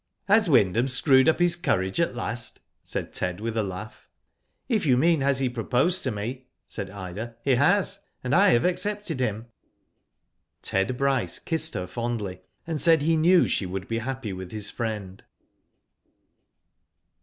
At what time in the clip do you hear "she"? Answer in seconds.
13.45-13.67